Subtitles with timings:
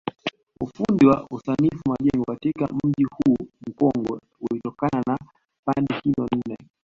[0.61, 4.19] Ufundi na usanifu majengo katika mji huu mkongwe
[4.51, 5.17] ulitokana na
[5.65, 6.57] pande hizo nne